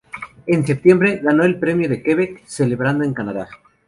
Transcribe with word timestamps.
En 0.47 0.65
septiembre, 0.65 1.19
ganó 1.23 1.43
el 1.43 1.51
Gran 1.51 1.59
Premio 1.59 1.87
de 1.87 2.01
Quebec, 2.01 2.43
celebrado 2.47 3.03
en 3.03 3.13
Canadá. 3.13 3.47